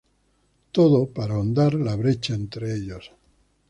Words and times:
Todo 0.71 1.11
para 1.13 1.35
ahondar 1.35 1.75
la 1.75 1.95
brecha 1.95 2.33
entre 2.33 2.73
ellos. 2.73 3.11